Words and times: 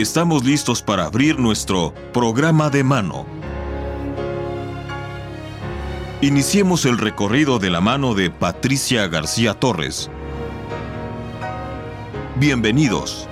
estamos 0.00 0.44
listos 0.44 0.82
para 0.82 1.04
abrir 1.04 1.38
nuestro 1.38 1.94
programa 2.12 2.70
de 2.70 2.82
mano. 2.84 3.26
Iniciemos 6.22 6.84
el 6.84 6.98
recorrido 6.98 7.58
de 7.58 7.70
la 7.70 7.80
mano 7.80 8.14
de 8.14 8.30
Patricia 8.30 9.06
García 9.08 9.54
Torres. 9.54 10.10
Bienvenidos. 12.36 13.29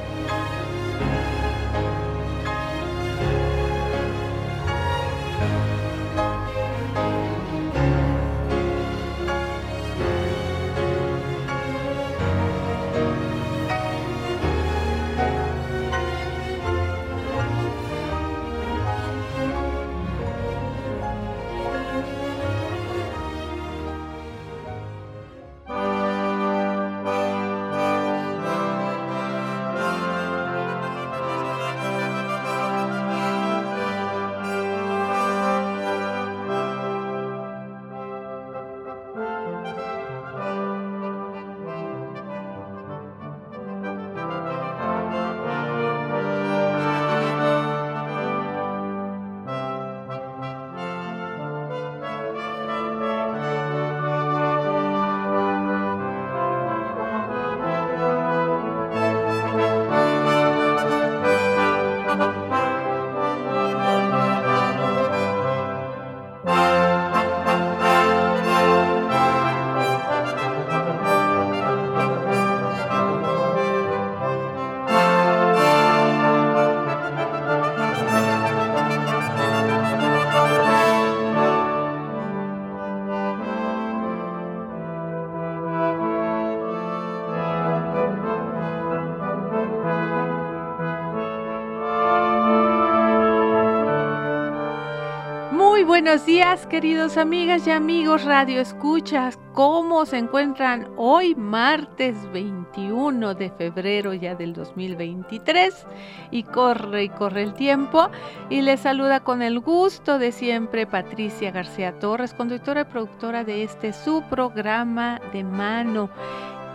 Buenos 96.09 96.25
días, 96.25 96.67
queridos 96.67 97.19
amigas 97.19 97.67
y 97.67 97.71
amigos 97.71 98.25
Radio 98.25 98.63
Escuchas. 98.63 99.39
¿Cómo 99.53 100.07
se 100.07 100.17
encuentran 100.17 100.89
hoy, 100.97 101.35
martes 101.35 102.17
21 102.33 103.35
de 103.35 103.51
febrero 103.51 104.15
ya 104.15 104.35
del 104.35 104.55
2023? 104.55 105.87
Y 106.31 106.45
corre 106.45 107.05
y 107.05 107.09
corre 107.11 107.43
el 107.43 107.53
tiempo. 107.53 108.09
Y 108.49 108.63
les 108.63 108.81
saluda 108.81 109.21
con 109.21 109.43
el 109.43 109.61
gusto 109.61 110.19
de 110.19 110.33
siempre 110.33 110.87
Patricia 110.87 111.51
García 111.51 111.99
Torres, 111.99 112.33
conductora 112.33 112.81
y 112.81 112.85
productora 112.85 113.45
de 113.45 113.63
este 113.63 113.93
su 113.93 114.23
programa 114.31 115.21
de 115.35 115.45
mano 115.45 116.09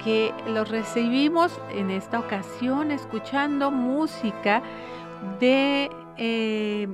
que 0.04 0.32
lo 0.46 0.64
recibimos 0.64 1.60
en 1.72 1.90
esta 1.90 2.20
ocasión 2.20 2.92
escuchando 2.92 3.72
música 3.72 4.62
de 5.40 5.90
eh, 6.18 6.88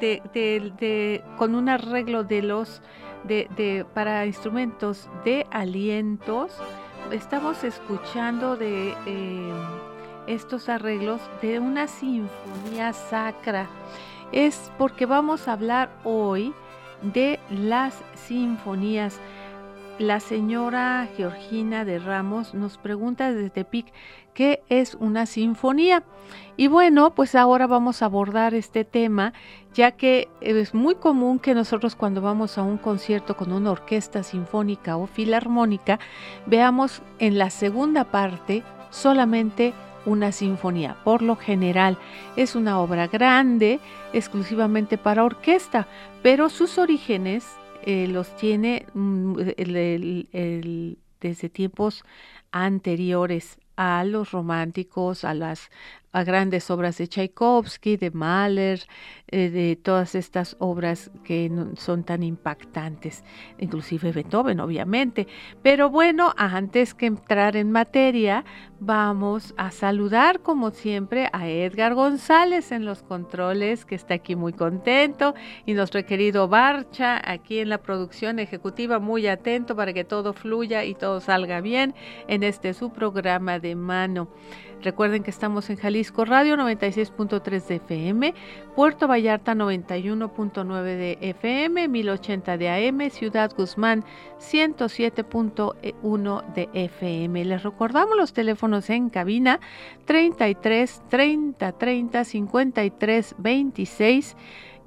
de, 0.00 1.24
con 1.36 1.54
un 1.54 1.68
arreglo 1.68 2.24
de 2.24 2.42
los 2.42 2.82
de, 3.24 3.86
para 3.94 4.26
instrumentos 4.26 5.08
de 5.24 5.46
alientos. 5.50 6.56
Estamos 7.12 7.64
escuchando 7.64 8.56
de 8.56 8.94
eh, 9.06 9.52
estos 10.26 10.68
arreglos 10.68 11.20
de 11.42 11.58
una 11.58 11.88
sinfonía 11.88 12.92
sacra. 12.92 13.68
Es 14.32 14.70
porque 14.76 15.06
vamos 15.06 15.48
a 15.48 15.54
hablar 15.54 15.90
hoy 16.04 16.52
de 17.02 17.40
las 17.50 18.02
sinfonías. 18.14 19.18
La 19.98 20.20
señora 20.20 21.08
Georgina 21.16 21.84
de 21.84 21.98
Ramos 21.98 22.54
nos 22.54 22.78
pregunta 22.78 23.32
desde 23.32 23.50
Tepic 23.50 23.92
qué 24.38 24.62
es 24.68 24.94
una 24.94 25.26
sinfonía. 25.26 26.04
Y 26.56 26.68
bueno, 26.68 27.12
pues 27.12 27.34
ahora 27.34 27.66
vamos 27.66 28.02
a 28.02 28.04
abordar 28.04 28.54
este 28.54 28.84
tema, 28.84 29.32
ya 29.74 29.90
que 29.90 30.28
es 30.40 30.74
muy 30.74 30.94
común 30.94 31.40
que 31.40 31.56
nosotros 31.56 31.96
cuando 31.96 32.20
vamos 32.20 32.56
a 32.56 32.62
un 32.62 32.78
concierto 32.78 33.36
con 33.36 33.50
una 33.50 33.72
orquesta 33.72 34.22
sinfónica 34.22 34.96
o 34.96 35.08
filarmónica, 35.08 35.98
veamos 36.46 37.02
en 37.18 37.36
la 37.36 37.50
segunda 37.50 38.04
parte 38.04 38.62
solamente 38.90 39.74
una 40.06 40.30
sinfonía. 40.30 40.96
Por 41.02 41.20
lo 41.22 41.34
general 41.34 41.98
es 42.36 42.54
una 42.54 42.78
obra 42.78 43.08
grande, 43.08 43.80
exclusivamente 44.12 44.98
para 44.98 45.24
orquesta, 45.24 45.88
pero 46.22 46.48
sus 46.48 46.78
orígenes 46.78 47.44
eh, 47.84 48.06
los 48.06 48.36
tiene 48.36 48.86
mm, 48.94 49.34
desde 51.20 51.48
tiempos 51.48 52.04
anteriores 52.52 53.58
a 53.78 54.02
los 54.02 54.32
románticos, 54.32 55.24
a 55.24 55.34
las 55.34 55.70
a 56.12 56.24
grandes 56.24 56.70
obras 56.70 56.96
de 56.98 57.06
Tchaikovsky, 57.06 57.96
de 57.96 58.10
Mahler, 58.10 58.80
eh, 59.28 59.50
de 59.50 59.76
todas 59.76 60.14
estas 60.14 60.56
obras 60.58 61.10
que 61.22 61.50
son 61.76 62.04
tan 62.04 62.22
impactantes, 62.22 63.24
inclusive 63.58 64.12
Beethoven, 64.12 64.60
obviamente. 64.60 65.28
Pero 65.62 65.90
bueno, 65.90 66.32
antes 66.36 66.94
que 66.94 67.06
entrar 67.06 67.56
en 67.56 67.70
materia, 67.70 68.44
vamos 68.80 69.54
a 69.58 69.70
saludar 69.70 70.40
como 70.40 70.70
siempre 70.70 71.28
a 71.32 71.46
Edgar 71.46 71.94
González 71.94 72.72
en 72.72 72.86
los 72.86 73.02
controles, 73.02 73.84
que 73.84 73.94
está 73.94 74.14
aquí 74.14 74.34
muy 74.34 74.54
contento, 74.54 75.34
y 75.66 75.74
nuestro 75.74 76.04
querido 76.06 76.48
Barcha 76.48 77.20
aquí 77.22 77.58
en 77.58 77.68
la 77.68 77.78
producción 77.78 78.38
ejecutiva, 78.38 78.98
muy 78.98 79.26
atento 79.26 79.76
para 79.76 79.92
que 79.92 80.04
todo 80.04 80.32
fluya 80.32 80.84
y 80.84 80.94
todo 80.94 81.20
salga 81.20 81.60
bien 81.60 81.94
en 82.28 82.44
este 82.44 82.72
su 82.72 82.90
programa 82.90 83.58
de 83.58 83.74
mano. 83.74 84.28
Recuerden 84.80 85.24
que 85.24 85.30
estamos 85.30 85.70
en 85.70 85.76
Jalisco 85.76 85.97
Radio 85.98 86.56
96.3 86.56 87.66
de 87.66 87.74
FM, 87.76 88.34
Puerto 88.76 89.08
Vallarta 89.08 89.54
91.9 89.54 90.82
de 90.84 91.18
FM, 91.20 91.88
1080 91.88 92.56
de 92.56 92.70
AM, 92.70 93.10
Ciudad 93.10 93.50
Guzmán 93.56 94.04
107.1 94.38 96.54
de 96.54 96.68
FM. 96.72 97.44
Les 97.44 97.64
recordamos 97.64 98.16
los 98.16 98.32
teléfonos 98.32 98.88
en 98.90 99.10
cabina 99.10 99.58
33 100.04 101.02
30 101.08 101.72
30 101.72 102.24
53 102.24 103.34
26 103.38 104.36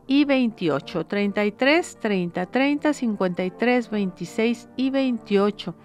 y 0.08 0.24
28, 0.26 1.06
33 1.06 1.98
30 2.00 2.46
30 2.46 2.94
53 2.94 3.90
26 3.90 4.70
y 4.78 4.90
28 4.90 5.76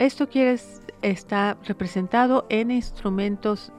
Esto 0.00 0.28
quiere 0.28 0.58
está 1.02 1.58
representado 1.62 2.44
en 2.48 2.72
instrumentos 2.72 3.72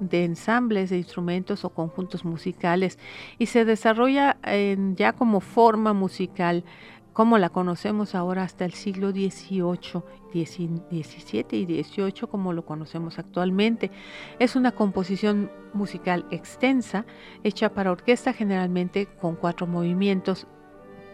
de 0.00 0.24
ensambles 0.24 0.90
de 0.90 0.98
instrumentos 0.98 1.64
o 1.64 1.70
conjuntos 1.70 2.24
musicales 2.24 2.98
y 3.38 3.46
se 3.46 3.64
desarrolla 3.64 4.36
en, 4.42 4.96
ya 4.96 5.12
como 5.12 5.40
forma 5.40 5.92
musical 5.92 6.64
como 7.12 7.38
la 7.38 7.50
conocemos 7.50 8.14
ahora 8.14 8.42
hasta 8.42 8.64
el 8.64 8.72
siglo 8.72 9.10
XVIII, 9.10 10.02
XVII 10.32 11.46
y 11.52 11.82
XVIII, 11.82 12.28
como 12.30 12.52
lo 12.52 12.64
conocemos 12.64 13.18
actualmente. 13.18 13.90
Es 14.38 14.56
una 14.56 14.72
composición 14.72 15.50
musical 15.74 16.24
extensa, 16.30 17.04
hecha 17.44 17.74
para 17.74 17.92
orquesta 17.92 18.32
generalmente 18.32 19.06
con 19.20 19.36
cuatro 19.36 19.66
movimientos, 19.66 20.46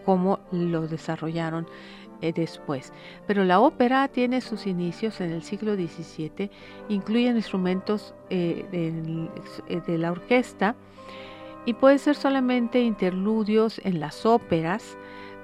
como 0.05 0.39
lo 0.53 0.87
desarrollaron 0.87 1.67
eh, 2.21 2.33
después. 2.33 2.93
Pero 3.27 3.45
la 3.45 3.61
ópera 3.61 4.09
tiene 4.09 4.41
sus 4.41 4.67
inicios 4.67 5.21
en 5.21 5.31
el 5.31 5.43
siglo 5.43 5.75
XVII, 5.75 6.51
incluyen 6.89 7.37
instrumentos 7.37 8.15
eh, 8.31 8.65
eh, 8.73 9.81
de 9.87 9.99
la 9.99 10.13
orquesta 10.13 10.75
y 11.65 11.75
puede 11.75 11.99
ser 11.99 12.17
solamente 12.17 12.81
interludios 12.81 13.81
en 13.85 14.01
las 14.01 14.25
óperas, 14.25 14.97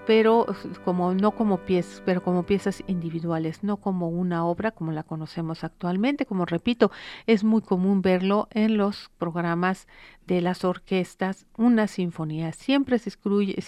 pero 0.06 0.46
como 0.84 1.14
no 1.14 1.30
como 1.32 1.58
piezas, 1.58 2.02
pero 2.04 2.22
como 2.22 2.44
piezas 2.44 2.82
individuales, 2.86 3.62
no 3.62 3.78
como 3.78 4.08
una 4.08 4.44
obra 4.44 4.70
como 4.70 4.92
la 4.92 5.02
conocemos 5.02 5.64
actualmente. 5.64 6.26
Como 6.26 6.44
repito, 6.44 6.90
es 7.26 7.44
muy 7.44 7.62
común 7.62 8.02
verlo 8.02 8.48
en 8.50 8.76
los 8.76 9.10
programas 9.18 9.88
de 10.26 10.40
las 10.40 10.64
orquestas, 10.64 11.46
una 11.56 11.86
sinfonía. 11.86 12.52
Siempre 12.52 12.98
se 12.98 13.10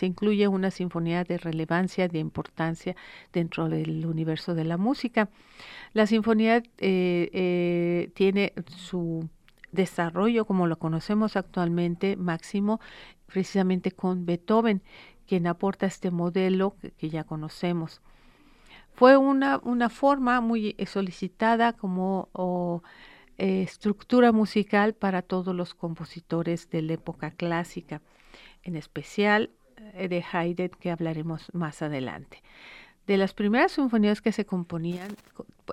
incluye, 0.07 0.49
una 0.49 0.71
sinfonía 0.71 1.25
de 1.25 1.39
relevancia, 1.39 2.09
de 2.09 2.19
importancia 2.19 2.97
dentro 3.33 3.69
del 3.69 4.05
universo 4.07 4.55
de 4.55 4.65
la 4.65 4.77
música. 4.77 5.29
La 5.93 6.07
sinfonía 6.07 6.57
eh, 6.57 6.63
eh, 7.33 8.11
tiene 8.15 8.53
su 8.67 9.29
desarrollo 9.73 10.47
como 10.47 10.67
lo 10.67 10.79
conocemos 10.79 11.37
actualmente 11.37 12.17
máximo 12.17 12.81
precisamente 13.27 13.91
con 13.91 14.25
Beethoven 14.25 14.83
quien 15.27 15.47
aporta 15.47 15.87
este 15.87 16.11
modelo 16.11 16.77
que, 16.99 17.09
ya 17.09 17.25
conocemos. 17.25 18.01
Fue 18.95 19.17
una, 19.17 19.59
una, 19.59 19.91
forma 19.91 20.41
muy 20.41 20.75
solicitada 20.87 21.75
como 21.75 22.83
eh, 23.39 23.63
estructura 23.63 24.33
musical 24.33 24.95
para 24.95 25.21
todos 25.21 25.55
los 25.55 25.75
compositores 25.75 26.71
de 26.71 26.81
la 26.81 26.95
época 26.95 27.31
clásica, 27.33 28.01
en 28.63 28.77
especial 28.77 29.51
eh, 29.95 30.09
de 30.09 30.25
Haydn, 30.33 30.71
que 30.81 30.91
hablaremos 30.91 31.51
más 31.53 31.83
adelante. 31.83 32.43
De 33.07 33.19
las 33.19 33.35
primeras 33.35 33.73
sinfonías 33.73 34.23
que 34.23 34.33
se 34.33 34.47
componían, 34.47 35.15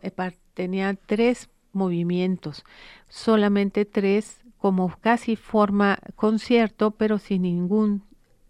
eh, 0.01 0.11
tenían 0.53 0.99
tres 1.05 1.49
movimientos, 1.71 2.65
solamente 3.07 3.85
tres 3.85 4.41
como 4.57 4.95
casi 4.99 5.37
forma 5.37 5.99
concierto, 6.15 6.91
pero 6.91 7.17
sin 7.17 7.43
ningún 7.43 8.03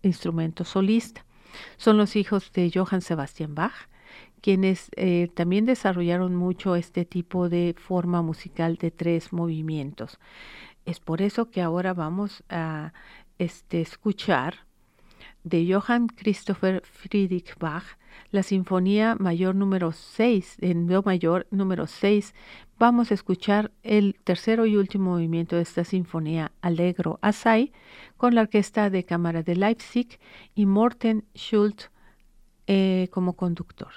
instrumento 0.04 0.64
solista. 0.64 1.26
Son 1.78 1.98
los 1.98 2.16
hijos 2.16 2.52
de 2.52 2.72
Johann 2.74 3.02
Sebastian 3.02 3.56
Bach, 3.56 3.74
quienes 4.42 4.90
eh, 4.96 5.30
también 5.34 5.66
desarrollaron 5.66 6.36
mucho 6.36 6.76
este 6.76 7.06
tipo 7.06 7.50
de 7.50 7.76
forma 7.78 8.22
musical 8.22 8.76
de 8.76 8.92
tres 8.92 9.34
movimientos. 9.34 10.20
Es 10.86 11.00
por 11.00 11.22
eso 11.22 11.50
que 11.50 11.62
ahora 11.62 11.94
vamos 11.94 12.44
a 12.50 12.94
este, 13.38 13.82
escuchar 13.82 14.66
de 15.44 15.72
Johann 15.72 16.08
Christopher 16.08 16.82
Friedrich 16.86 17.58
Bach 17.60 17.98
la 18.32 18.44
Sinfonía 18.44 19.16
Mayor 19.16 19.56
número 19.56 19.92
6, 19.92 20.58
en 20.62 20.88
Do 20.88 21.04
mayor 21.04 21.48
número 21.52 21.88
6. 21.88 22.34
Vamos 22.80 23.12
a 23.12 23.14
escuchar 23.14 23.72
el 23.84 24.16
tercero 24.24 24.66
y 24.66 24.76
último 24.76 25.12
movimiento 25.12 25.56
de 25.56 25.62
esta 25.62 25.84
Sinfonía 25.84 26.52
Allegro 26.62 27.20
Assai 27.22 27.72
con 28.18 28.36
la 28.36 28.42
Orquesta 28.42 28.90
de 28.90 29.04
Cámara 29.04 29.44
de 29.44 29.56
Leipzig 29.56 30.20
y 30.56 30.66
Morten 30.66 31.26
Schultz 31.36 31.92
eh, 32.68 33.08
como 33.12 33.34
conductor. 33.34 33.92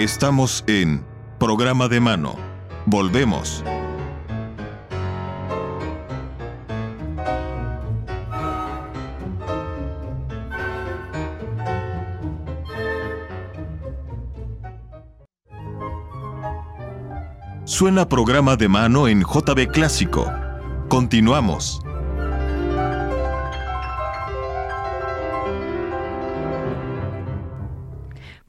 Estamos 0.00 0.64
en 0.66 1.04
Programa 1.38 1.86
de 1.86 2.00
Mano. 2.00 2.34
Volvemos. 2.86 3.62
Suena 17.66 18.08
programa 18.08 18.56
de 18.56 18.68
mano 18.70 19.06
en 19.06 19.20
JB 19.20 19.70
Clásico. 19.70 20.32
Continuamos. 20.88 21.79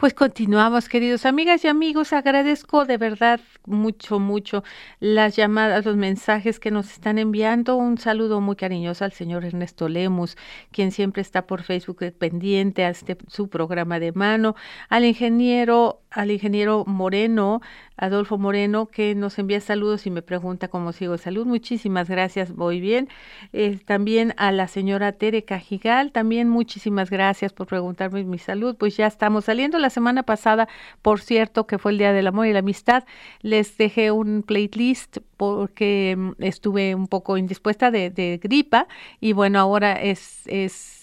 Pues 0.01 0.15
continuamos, 0.15 0.89
queridos 0.89 1.27
amigas 1.27 1.63
y 1.63 1.67
amigos. 1.67 2.11
Agradezco 2.11 2.85
de 2.85 2.97
verdad 2.97 3.39
mucho, 3.67 4.17
mucho 4.19 4.63
las 4.99 5.35
llamadas, 5.35 5.85
los 5.85 5.95
mensajes 5.95 6.59
que 6.59 6.71
nos 6.71 6.91
están 6.91 7.19
enviando. 7.19 7.75
Un 7.75 7.99
saludo 7.99 8.41
muy 8.41 8.55
cariñoso 8.55 9.05
al 9.05 9.11
señor 9.11 9.45
Ernesto 9.45 9.87
Lemus, 9.87 10.37
quien 10.71 10.91
siempre 10.91 11.21
está 11.21 11.45
por 11.45 11.61
Facebook 11.61 11.99
pendiente 12.17 12.83
a 12.83 12.89
este, 12.89 13.15
su 13.27 13.47
programa 13.47 13.99
de 13.99 14.11
mano, 14.11 14.55
al 14.89 15.05
ingeniero, 15.05 16.00
al 16.11 16.29
ingeniero 16.29 16.83
Moreno, 16.85 17.61
Adolfo 17.97 18.37
Moreno, 18.37 18.87
que 18.87 19.15
nos 19.15 19.39
envía 19.39 19.61
saludos 19.61 20.05
y 20.05 20.11
me 20.11 20.21
pregunta 20.21 20.67
cómo 20.67 20.91
sigo 20.91 21.13
de 21.13 21.17
salud. 21.17 21.45
Muchísimas 21.45 22.09
gracias, 22.09 22.53
voy 22.53 22.81
bien. 22.81 23.07
Eh, 23.53 23.79
también 23.85 24.33
a 24.37 24.51
la 24.51 24.67
señora 24.67 25.13
Tere 25.13 25.43
Cajigal, 25.43 26.11
también 26.11 26.49
muchísimas 26.49 27.09
gracias 27.09 27.53
por 27.53 27.67
preguntarme 27.67 28.23
mi 28.23 28.37
salud. 28.37 28.75
Pues 28.77 28.97
ya 28.97 29.07
estamos 29.07 29.45
saliendo. 29.45 29.79
La 29.79 29.89
semana 29.89 30.23
pasada, 30.23 30.67
por 31.01 31.21
cierto, 31.21 31.65
que 31.65 31.77
fue 31.77 31.93
el 31.93 31.97
Día 31.97 32.11
del 32.11 32.27
Amor 32.27 32.47
y 32.47 32.53
la 32.53 32.59
Amistad, 32.59 33.05
les 33.41 33.77
dejé 33.77 34.11
un 34.11 34.43
playlist 34.43 35.19
porque 35.41 36.13
mm, 36.15 36.33
estuve 36.37 36.93
un 36.93 37.07
poco 37.07 37.35
indispuesta 37.35 37.89
de, 37.89 38.39
gripa 38.43 38.87
y 39.19 39.33
bueno, 39.33 39.57
ahora 39.57 39.93
es 39.93 40.45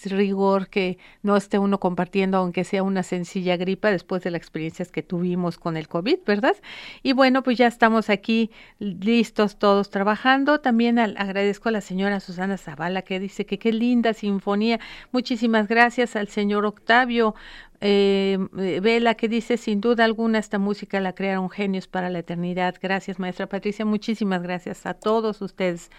rigor 0.05 0.69
que 0.69 0.97
no 1.23 1.35
esté 1.35 1.59
uno 1.59 1.79
compartiendo, 1.79 2.37
aunque 2.37 2.63
sea 2.63 2.83
una 2.83 3.03
sencilla 3.03 3.57
gripa, 3.57 3.91
después 3.91 4.23
de 4.23 4.31
las 4.31 4.39
experiencias 4.39 4.91
que 4.91 5.03
tuvimos 5.03 5.57
con 5.57 5.75
el 5.75 5.87
COVID, 5.87 6.19
¿verdad? 6.25 6.55
Y 7.03 7.13
bueno, 7.13 7.43
pues 7.43 7.57
ya 7.57 7.67
estamos 7.67 8.09
aquí 8.09 8.51
listos 8.79 9.57
todos 9.57 9.89
trabajando. 9.89 10.61
También 10.61 10.99
agradezco 10.99 11.69
a 11.69 11.71
la 11.71 11.81
señora 11.81 12.19
Susana 12.19 12.57
Zavala 12.57 13.01
que 13.01 13.19
dice 13.19 13.45
que 13.45 13.59
qué 13.59 13.73
linda 13.73 14.13
sinfonía. 14.13 14.79
Muchísimas 15.11 15.67
gracias 15.67 16.15
al 16.15 16.27
señor 16.27 16.65
Octavio 16.65 17.35
eh, 17.81 18.37
Vela 18.81 19.15
que 19.15 19.27
dice 19.27 19.57
sin 19.57 19.81
duda 19.81 20.05
alguna 20.05 20.39
esta 20.39 20.59
música 20.59 20.99
la 20.99 21.13
crearon 21.13 21.49
genios 21.49 21.87
para 21.87 22.09
la 22.09 22.19
eternidad. 22.19 22.75
Gracias 22.81 23.19
maestra 23.19 23.47
Patricia, 23.47 23.85
muchísimas 23.85 24.41
gracias 24.41 24.85
a 24.85 24.93
todos 24.93 25.41
ustedes 25.41 25.89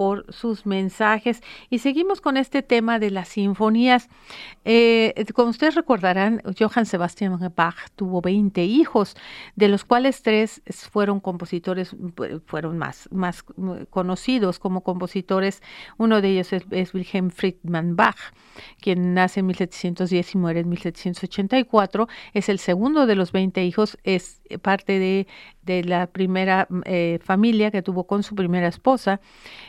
por 0.00 0.24
sus 0.32 0.64
mensajes. 0.64 1.42
Y 1.68 1.80
seguimos 1.80 2.22
con 2.22 2.38
este 2.38 2.62
tema 2.62 2.98
de 2.98 3.10
las 3.10 3.28
sinfonías. 3.28 4.08
Eh, 4.64 5.26
como 5.34 5.50
ustedes 5.50 5.74
recordarán, 5.74 6.40
Johann 6.58 6.86
Sebastian 6.86 7.38
Bach 7.54 7.76
tuvo 7.96 8.22
20 8.22 8.64
hijos, 8.64 9.14
de 9.56 9.68
los 9.68 9.84
cuales 9.84 10.22
tres 10.22 10.62
fueron 10.90 11.20
compositores, 11.20 11.94
fueron 12.46 12.78
más, 12.78 13.10
más 13.12 13.44
conocidos 13.90 14.58
como 14.58 14.80
compositores. 14.80 15.62
Uno 15.98 16.22
de 16.22 16.30
ellos 16.30 16.50
es, 16.54 16.94
Wilhelm 16.94 17.28
Friedman 17.28 17.94
Bach, 17.94 18.32
quien 18.80 19.12
nace 19.12 19.40
en 19.40 19.48
1710 19.48 20.34
y 20.34 20.38
muere 20.38 20.60
en 20.60 20.70
1784. 20.70 22.08
Es 22.32 22.48
el 22.48 22.58
segundo 22.58 23.04
de 23.04 23.16
los 23.16 23.32
20 23.32 23.62
hijos, 23.66 23.98
es 24.02 24.40
parte 24.62 24.98
de 24.98 25.26
de 25.70 25.84
la 25.84 26.06
primera 26.08 26.66
eh, 26.84 27.18
familia 27.22 27.70
que 27.70 27.82
tuvo 27.82 28.04
con 28.04 28.22
su 28.22 28.34
primera 28.34 28.68
esposa. 28.68 29.20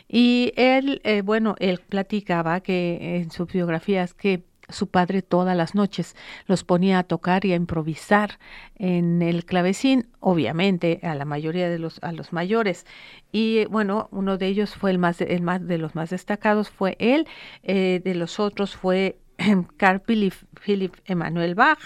Y 0.08 0.21
él, 0.56 1.02
eh, 1.04 1.22
bueno, 1.22 1.56
él 1.60 1.80
platicaba 1.80 2.62
que 2.62 3.18
en 3.18 3.32
sus 3.32 3.52
biografías 3.52 4.14
que 4.14 4.44
su 4.70 4.88
padre 4.88 5.22
todas 5.22 5.56
las 5.56 5.76
noches 5.76 6.16
los 6.48 6.64
ponía 6.64 7.00
a 7.00 7.04
tocar 7.04 7.46
y 7.46 7.54
a 7.54 7.56
improvisar 7.56 8.40
en 8.76 9.22
el 9.22 9.46
clavecín, 9.46 10.08
obviamente 10.20 11.00
a 11.04 11.16
la 11.16 11.26
mayoría 11.26 11.70
de 11.70 11.80
los 11.80 12.00
a 12.04 12.12
los 12.14 12.32
mayores. 12.34 12.86
Y 13.32 13.66
bueno 13.66 14.08
uno 14.12 14.38
de 14.38 14.48
ellos 14.48 14.76
fue 14.76 14.92
el 14.92 14.98
más 14.98 15.20
el 15.22 15.44
de 15.68 15.78
los 15.78 15.96
más 15.96 16.10
destacados 16.12 16.70
fue 16.70 16.96
él 17.00 17.28
eh, 17.64 18.02
de 18.04 18.16
los 18.16 18.40
otros 18.40 18.76
fue 18.76 19.18
Carl 19.78 20.02
Philipp 20.02 20.96
Emanuel 21.06 21.56
Bach. 21.56 21.80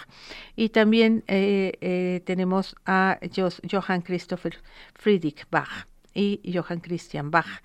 Y 0.55 0.69
también 0.69 1.23
eh, 1.27 2.21
tenemos 2.25 2.75
a 2.85 3.17
Johann 3.71 4.01
Christopher 4.01 4.57
Friedrich 4.93 5.47
Bach 5.49 5.87
y 6.15 6.41
Johann 6.51 6.79
Christian 6.79 7.29
Bach. 7.29 7.61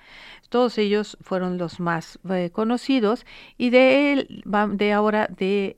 Todos 0.51 0.77
ellos 0.77 1.17
fueron 1.23 1.57
los 1.57 1.81
más 1.81 2.19
eh, 2.29 2.51
conocidos 2.53 3.25
y 3.57 3.71
de 3.71 4.13
él, 4.13 4.45
de 4.75 4.93
ahora 4.93 5.29
de, 5.29 5.77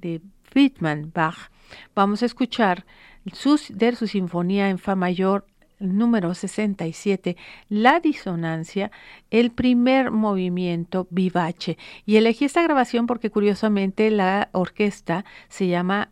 de 0.00 0.20
Friedman 0.42 1.12
Bach, 1.14 1.50
vamos 1.94 2.22
a 2.22 2.26
escuchar 2.26 2.86
sus, 3.32 3.68
de 3.76 3.94
su 3.94 4.06
sinfonía 4.06 4.70
en 4.70 4.78
fa 4.78 4.96
mayor 4.96 5.46
número 5.78 6.34
67, 6.34 7.36
la 7.68 8.00
disonancia, 8.00 8.90
el 9.30 9.50
primer 9.50 10.10
movimiento 10.10 11.06
vivace. 11.10 11.78
Y 12.04 12.16
elegí 12.16 12.44
esta 12.46 12.62
grabación 12.62 13.06
porque 13.06 13.30
curiosamente 13.30 14.10
la 14.10 14.48
orquesta 14.52 15.24
se 15.48 15.68
llama 15.68 16.10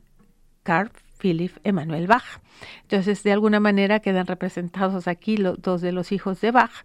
Carl 0.62 0.90
Philipp 1.18 1.56
Emanuel 1.64 2.06
Bach. 2.06 2.40
Entonces, 2.82 3.22
de 3.22 3.32
alguna 3.32 3.60
manera 3.60 4.00
quedan 4.00 4.26
representados 4.26 5.08
aquí 5.08 5.36
los 5.36 5.60
dos 5.60 5.80
de 5.80 5.92
los 5.92 6.12
hijos 6.12 6.40
de 6.40 6.50
Bach. 6.50 6.84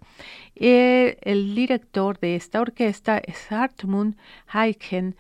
Eh, 0.56 1.18
el 1.22 1.56
director 1.56 2.20
de 2.20 2.36
esta 2.36 2.62
orquesta 2.62 3.18
es 3.18 3.52
Hartmut 3.52 4.16
Heiken 4.54 5.16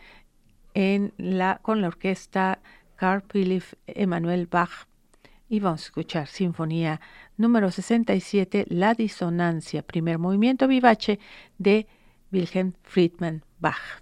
en 0.73 1.13
la, 1.17 1.59
con 1.61 1.81
la 1.81 1.87
orquesta 1.87 2.59
Carl 2.95 3.21
Philipp 3.21 3.63
Emanuel 3.87 4.47
Bach. 4.47 4.87
Y 5.49 5.59
vamos 5.59 5.81
a 5.81 5.85
escuchar 5.85 6.27
Sinfonía 6.27 7.01
número 7.35 7.71
67, 7.71 8.65
La 8.69 8.93
disonancia, 8.93 9.81
primer 9.81 10.17
movimiento 10.17 10.67
vivace 10.67 11.19
de 11.57 11.87
Wilhelm 12.31 12.73
Friedman 12.83 13.43
Bach. 13.59 14.01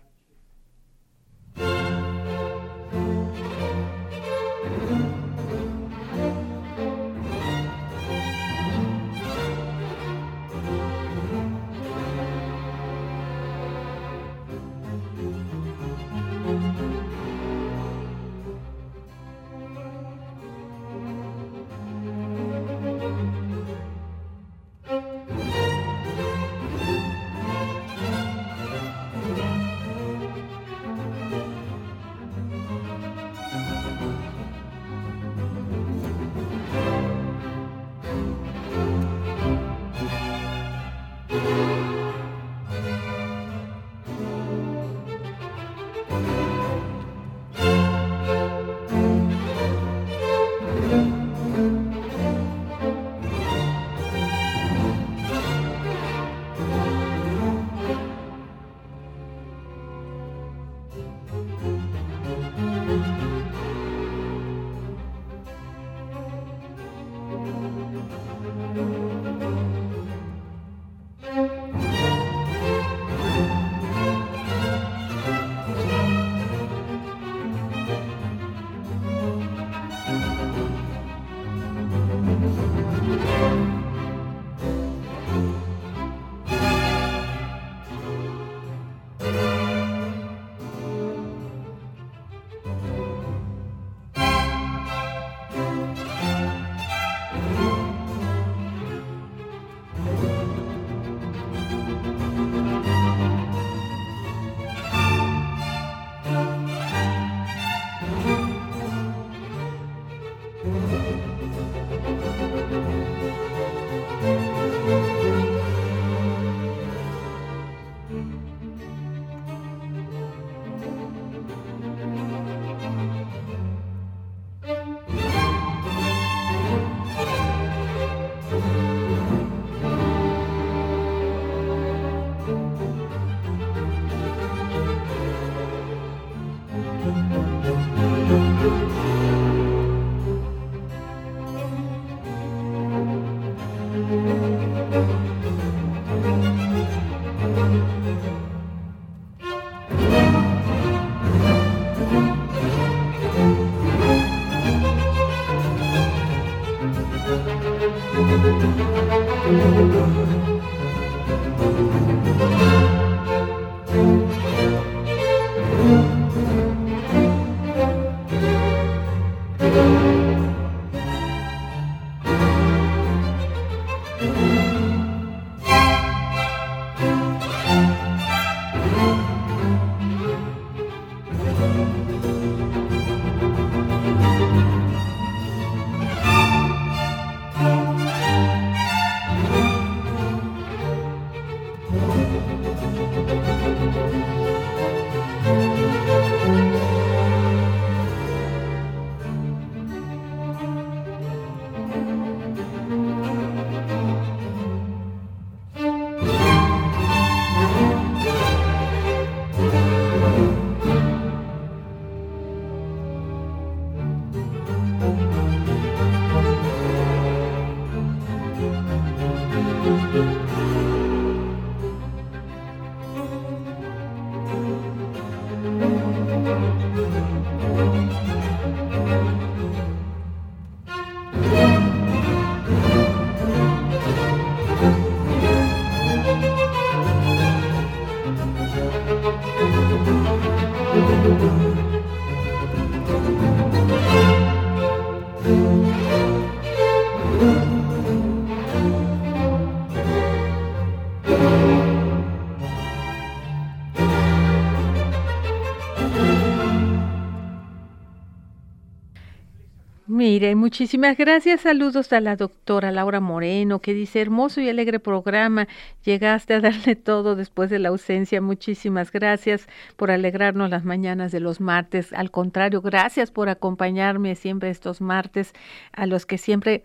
Muchísimas 260.39 261.17
gracias. 261.17 261.61
Saludos 261.61 262.13
a 262.13 262.21
la 262.21 262.37
doctora 262.37 262.93
Laura 262.93 263.19
Moreno, 263.19 263.79
que 263.79 263.93
dice 263.93 264.21
hermoso 264.21 264.61
y 264.61 264.69
alegre 264.69 264.97
programa. 264.97 265.67
Llegaste 266.05 266.53
a 266.53 266.61
darle 266.61 266.95
todo 266.95 267.35
después 267.35 267.69
de 267.69 267.77
la 267.77 267.89
ausencia. 267.89 268.39
Muchísimas 268.39 269.11
gracias 269.11 269.67
por 269.97 270.11
alegrarnos 270.11 270.69
las 270.69 270.85
mañanas 270.85 271.33
de 271.33 271.41
los 271.41 271.59
martes. 271.59 272.13
Al 272.13 272.31
contrario, 272.31 272.81
gracias 272.81 273.31
por 273.31 273.49
acompañarme 273.49 274.35
siempre 274.35 274.69
estos 274.69 275.01
martes, 275.01 275.51
a 275.91 276.05
los 276.05 276.25
que 276.25 276.37
siempre 276.37 276.83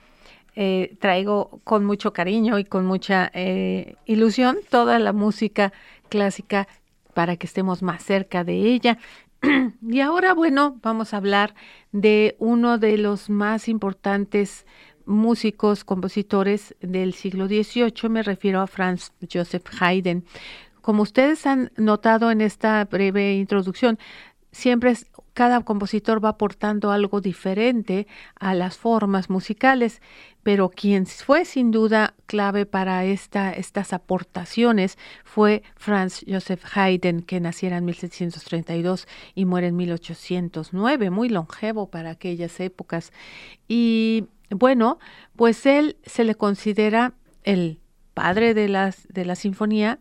eh, 0.57 0.97
traigo 0.99 1.61
con 1.63 1.85
mucho 1.85 2.13
cariño 2.13 2.59
y 2.59 2.65
con 2.65 2.85
mucha 2.85 3.31
eh, 3.35 3.95
ilusión 4.05 4.59
toda 4.69 4.99
la 4.99 5.13
música 5.13 5.73
clásica 6.09 6.67
para 7.15 7.37
que 7.37 7.47
estemos 7.47 7.83
más 7.83 8.03
cerca 8.03 8.43
de 8.43 8.55
ella. 8.55 8.99
y 9.83 10.01
ahora, 10.01 10.35
bueno, 10.35 10.79
vamos 10.83 11.15
a 11.15 11.19
hablar 11.19 11.55
de 11.93 12.37
uno 12.39 12.79
de 12.79 12.99
los 12.99 13.31
más 13.31 13.69
importantes 13.69 14.67
músicos, 15.07 15.85
compositores 15.85 16.75
del 16.81 17.15
siglo 17.15 17.47
XVIII, 17.47 18.09
me 18.09 18.23
refiero 18.23 18.61
a 18.61 18.67
Franz 18.67 19.13
Joseph 19.31 19.67
Haydn. 19.81 20.25
Como 20.81 21.03
ustedes 21.03 21.47
han 21.47 21.71
notado 21.77 22.31
en 22.31 22.41
esta 22.41 22.85
breve 22.85 23.35
introducción, 23.35 23.99
siempre 24.53 24.95
cada 25.35 25.61
compositor 25.61 26.25
va 26.25 26.31
aportando 26.31 26.91
algo 26.91 27.21
diferente 27.21 28.07
a 28.37 28.55
las 28.55 28.79
formas 28.79 29.29
musicales 29.29 30.01
pero 30.45 30.69
quien 30.69 31.07
fue 31.07 31.45
sin 31.47 31.73
duda 31.73 32.15
clave 32.27 32.67
para 32.67 33.05
esta, 33.07 33.51
estas 33.51 33.93
aportaciones 33.93 34.99
fue 35.25 35.63
Franz 35.75 36.23
Joseph 36.29 36.63
Haydn, 36.75 37.23
que 37.23 37.41
naciera 37.41 37.79
en 37.79 37.87
1732 37.87 39.09
y 39.35 39.47
muere 39.47 39.69
en 39.69 39.77
1809, 39.77 41.11
muy 41.11 41.31
longevo 41.31 41.91
para 41.91 42.11
aquellas 42.11 42.61
épocas. 42.61 43.11
Y 43.67 44.27
bueno, 44.51 44.99
pues 45.35 45.65
él 45.65 45.97
se 46.05 46.25
le 46.25 46.35
considera 46.35 47.15
el 47.43 47.81
padre 48.13 48.53
de, 48.53 48.69
las, 48.69 49.09
de 49.09 49.25
la 49.25 49.37
sinfonía, 49.37 49.99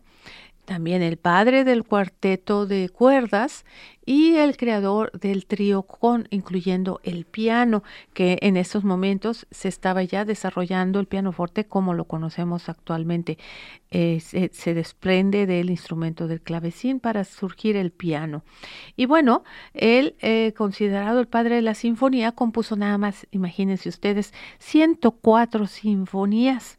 también 0.64 1.02
el 1.02 1.16
padre 1.16 1.64
del 1.64 1.84
cuarteto 1.84 2.66
de 2.66 2.88
cuerdas 2.88 3.64
y 4.06 4.36
el 4.36 4.56
creador 4.56 5.12
del 5.18 5.46
trío 5.46 5.82
con 5.82 6.26
incluyendo 6.30 7.00
el 7.04 7.24
piano 7.24 7.82
que 8.12 8.38
en 8.42 8.56
estos 8.56 8.84
momentos 8.84 9.46
se 9.50 9.68
estaba 9.68 10.02
ya 10.02 10.24
desarrollando 10.24 11.00
el 11.00 11.06
pianoforte 11.06 11.64
como 11.64 11.94
lo 11.94 12.04
conocemos 12.04 12.68
actualmente. 12.68 13.38
Eh, 13.90 14.20
se, 14.20 14.74
desprende 14.74 15.46
del 15.46 15.70
instrumento 15.70 16.26
del 16.26 16.40
clavecín 16.40 16.98
para 16.98 17.24
surgir 17.24 17.76
el 17.76 17.92
piano. 17.92 18.42
Y 18.96 19.06
bueno 19.06 19.44
él 19.72 20.16
eh, 20.20 20.52
considerado 20.56 21.20
el 21.20 21.28
padre 21.28 21.56
de 21.56 21.62
la 21.62 21.74
sinfonía 21.74 22.32
compuso 22.32 22.76
nada 22.76 22.98
más 22.98 23.26
imagínense 23.30 23.88
ustedes 23.88 24.34
104 24.58 25.66
sinfonías 25.66 26.78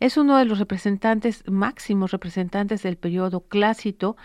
es 0.00 0.16
uno 0.16 0.36
de 0.38 0.44
los 0.44 0.58
representantes, 0.58 1.44
máximos 1.48 2.10
representantes 2.10 2.82
del 2.82 2.96
periodo 2.96 3.40
clásico, 3.40 4.16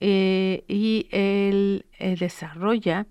eh, 0.00 0.64
y 0.68 1.06
él 1.10 1.86
eh, 1.98 2.16
desarrolla 2.18 3.06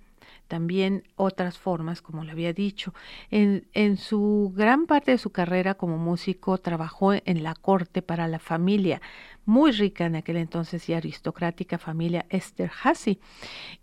también 0.47 1.04
otras 1.15 1.58
formas, 1.58 2.02
como 2.02 2.26
le 2.26 2.34
había 2.34 2.52
dicho. 2.52 2.93
En, 3.30 3.67
en, 3.74 3.95
su 3.95 4.52
gran 4.54 4.86
parte 4.86 5.12
de 5.12 5.17
su 5.17 5.30
carrera 5.30 5.76
como 5.76 5.97
músico 5.97 6.58
trabajó 6.58 7.13
en 7.13 7.41
la 7.41 7.56
corte 7.56 8.02
para 8.02 8.28
la 8.28 8.38
familia, 8.38 9.02
muy 9.45 9.71
rica 9.71 10.06
en 10.06 10.15
aquel 10.15 10.38
entonces 10.38 10.88
y 10.89 10.93
aristocrática 10.93 11.77
familia 11.77 12.25
Esterhazy, 12.30 13.19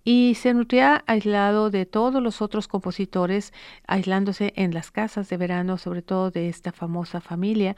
y 0.04 0.34
se 0.36 0.54
nutría 0.54 1.04
aislado 1.06 1.70
de 1.70 1.86
todos 1.86 2.22
los 2.22 2.40
otros 2.42 2.68
compositores, 2.68 3.52
aislándose 3.86 4.52
en 4.56 4.72
las 4.72 4.90
casas 4.90 5.28
de 5.28 5.36
verano, 5.36 5.78
sobre 5.78 6.02
todo 6.02 6.30
de 6.30 6.48
esta 6.48 6.72
famosa 6.72 7.20
familia. 7.20 7.76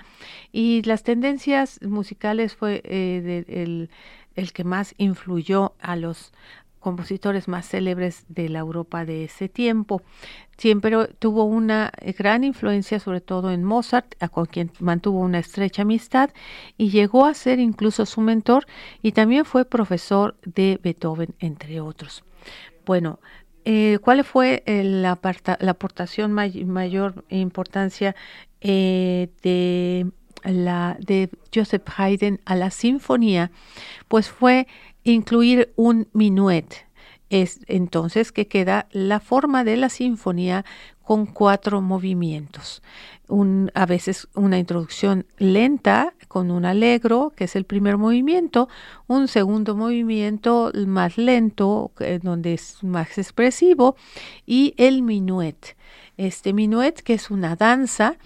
Y 0.53 0.83
las 0.83 1.03
tendencias 1.03 1.81
musicales 1.83 2.55
fue 2.55 2.83
eh, 2.85 3.45
el, 3.49 3.91
el 4.35 4.53
que 4.53 4.65
más 4.65 4.95
influyó 4.99 5.75
a 5.81 5.97
los 5.97 6.33
compositores 6.81 7.47
más 7.47 7.69
célebres 7.69 8.25
de 8.29 8.49
la 8.49 8.59
Europa 8.59 9.05
de 9.05 9.25
ese 9.25 9.49
tiempo. 9.49 10.03
Siempre 10.57 11.07
tuvo 11.19 11.45
una 11.45 11.93
gran 12.19 12.43
influencia, 12.43 12.99
sobre 12.99 13.21
todo 13.21 13.51
en 13.51 13.65
Mozart, 13.65 14.15
con 14.31 14.47
quien 14.47 14.73
mantuvo 14.81 15.21
una 15.21 15.39
estrecha 15.39 15.83
amistad 15.83 16.31
y 16.77 16.91
llegó 16.91 17.27
a 17.27 17.35
ser 17.35 17.61
incluso 17.61 18.05
su 18.07 18.21
mentor 18.21 18.67
y 19.03 19.13
también 19.13 19.45
fue 19.45 19.65
profesor 19.65 20.37
de 20.45 20.81
Beethoven, 20.83 21.35
entre 21.39 21.81
otros. 21.81 22.25
Bueno, 22.85 23.21
eh, 23.65 23.99
¿cuál 24.03 24.25
fue 24.25 24.63
la, 24.67 25.19
la, 25.61 25.71
aportación 25.71 26.33
mayor 26.33 27.25
importancia 27.29 28.17
la, 30.43 30.97
de 30.99 31.29
Joseph 31.55 31.89
Haydn 31.97 32.41
a 32.47 32.57
la 32.57 32.71
sinfonía? 32.71 33.51
Pues 34.09 34.31
fue 34.31 34.67
incluir 35.05 35.73
un 35.77 36.09
minuet. 36.13 36.87
Es 37.29 37.61
entonces 37.67 38.33
que 38.33 38.49
queda 38.49 38.89
la 38.91 39.21
forma 39.21 39.63
de 39.65 39.77
la 39.77 39.89
sinfonía 39.89 40.65
con 41.03 41.27
cuatro 41.27 41.81
movimientos. 41.81 42.83
A 43.75 43.87
veces 43.87 44.29
una 44.35 44.59
introducción 44.59 45.25
lenta 45.39 46.15
con 46.27 46.51
un 46.51 46.65
alegro, 46.65 47.33
que 47.37 47.45
es 47.45 47.55
el 47.55 47.65
primer 47.65 47.97
movimiento, 47.97 48.69
un 49.07 49.29
segundo 49.29 49.77
movimiento 49.77 50.73
más 50.87 51.17
lento, 51.17 51.93
donde 52.23 52.55
es 52.55 52.83
más 52.83 53.19
expresivo, 53.19 53.95
y 54.47 54.75
el 54.77 55.03
minuet. 55.03 55.77
Este 56.17 56.53
minuet, 56.53 57.01
que 57.03 57.15
es 57.15 57.31
una 57.31 57.57
danza, 57.57 58.17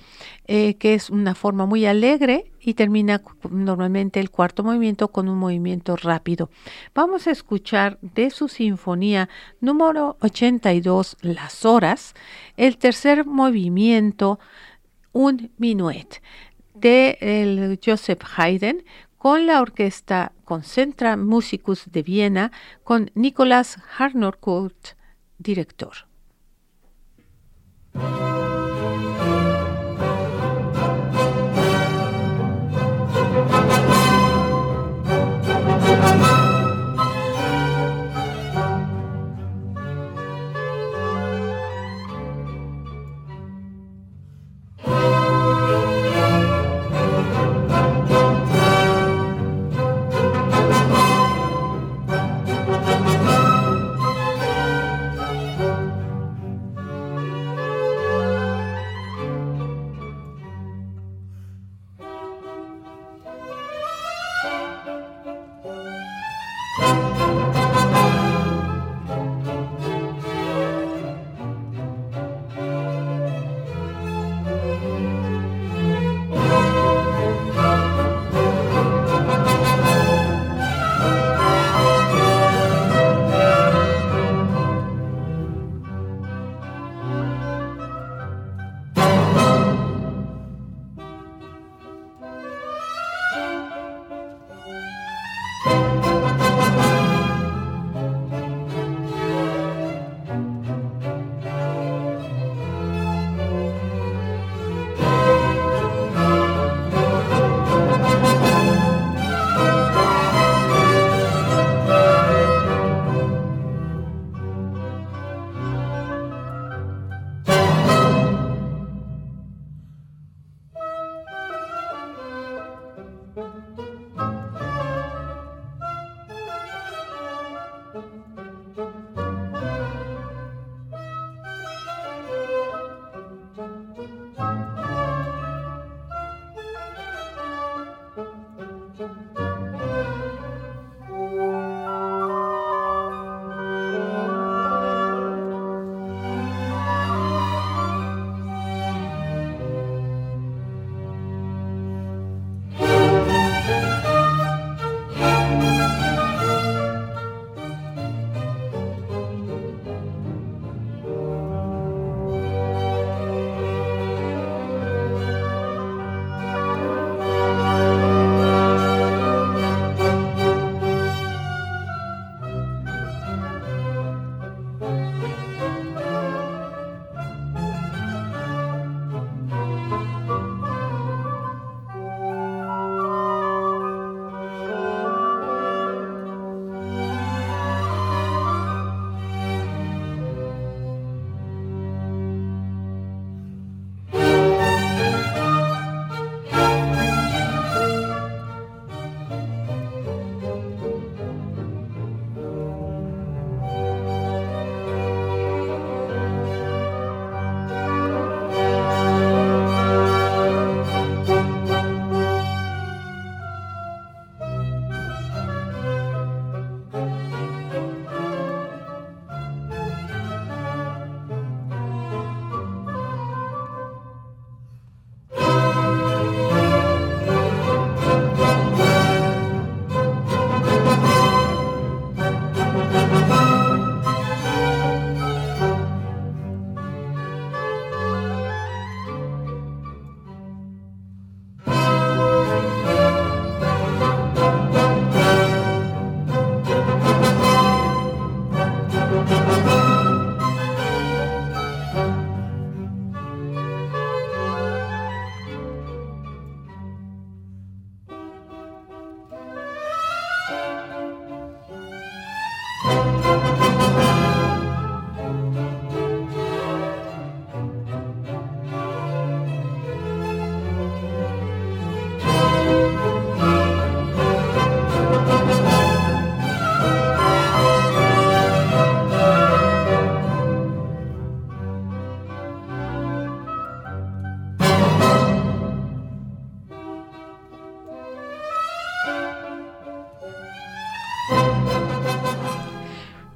eh, 0.47 0.75
que 0.75 0.95
es 0.95 1.11
una 1.11 1.35
forma 1.35 1.65
muy 1.65 1.87
alegre 1.87 2.51
y 2.61 2.75
termina 2.75 3.23
normalmente 3.51 4.21
el 4.21 4.31
cuarto 4.31 4.65
movimiento 4.65 5.09
con 5.09 5.29
un 5.29 5.39
movimiento 5.39 5.97
rápido. 5.97 6.51
Vamos 6.95 7.27
a 7.27 7.31
escuchar 7.31 7.99
de 8.01 8.31
su 8.31 8.49
sinfonía 8.49 9.29
número 9.61 10.17
82, 10.21 11.19
Las 11.21 11.65
Horas, 11.65 12.15
el 12.57 12.79
tercer 12.79 13.27
movimiento, 13.27 14.41
un 15.15 15.51
minuet 15.57 16.21
de 16.75 17.79
Joseph 17.83 18.23
Haydn 18.37 18.85
con 19.17 19.47
la 19.47 19.63
orquesta 19.63 20.33
Concentra 20.45 21.17
Musicus 21.17 21.91
de 21.91 22.03
Viena 22.03 22.53
con 22.83 23.11
Nicolas 23.15 23.79
Harnoncourt, 23.97 24.99
director. 25.39 26.07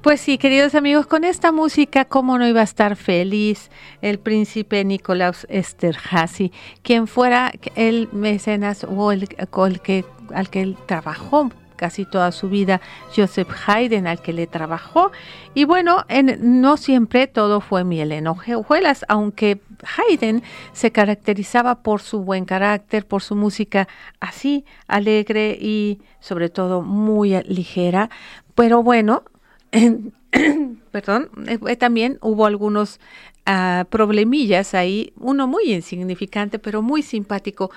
Pues 0.09 0.21
sí, 0.21 0.39
queridos 0.39 0.73
amigos, 0.73 1.05
con 1.05 1.23
esta 1.23 1.51
música, 1.51 2.03
¿cómo 2.03 2.39
no 2.39 2.47
iba 2.47 2.61
a 2.61 2.63
estar 2.63 2.95
feliz 2.95 3.69
el 4.01 4.17
príncipe 4.17 4.83
Nicolaus 4.83 5.45
Esterhazy, 5.51 6.51
quien 6.81 7.05
fuera 7.05 7.51
el 7.75 8.09
mecenas 8.11 8.87
o 8.89 9.11
el, 9.11 9.27
el 9.37 9.79
que, 9.81 10.05
al 10.33 10.49
que 10.49 10.61
él 10.63 10.77
trabajó 10.87 11.51
casi 11.75 12.05
toda 12.05 12.31
su 12.31 12.49
vida 12.49 12.81
Joseph 13.15 13.51
Haydn 13.67 14.07
al 14.07 14.19
que 14.19 14.33
le 14.33 14.47
trabajó. 14.47 15.11
Y 15.53 15.65
bueno 15.65 16.03
en, 16.09 16.59
no 16.59 16.77
siempre 16.77 17.27
todo 17.27 17.61
fue 17.61 17.83
miel 17.83 18.11
en 18.11 18.25
hojuelas 18.25 19.05
aunque 19.07 19.61
Haydn 19.95 20.41
se 20.73 20.91
caracterizaba 20.91 21.83
por 21.83 22.01
su 22.01 22.21
buen 22.21 22.45
carácter 22.45 23.05
por 23.05 23.21
su 23.21 23.35
música 23.35 23.87
así 24.19 24.65
alegre 24.87 25.55
y 25.61 26.01
sobre 26.19 26.49
todo 26.49 26.81
muy 26.81 27.39
ligera. 27.43 28.09
Pero 28.55 28.81
bueno 28.81 29.23
perdón, 30.91 31.29
eh, 31.47 31.75
también 31.75 32.17
hubo 32.21 32.45
algunos 32.45 32.99
uh, 33.47 33.85
problemillas 33.85 34.73
ahí, 34.73 35.13
uno 35.17 35.47
muy 35.47 35.73
insignificante, 35.73 36.59
pero 36.59 36.81
muy 36.81 37.01
simpático, 37.01 37.71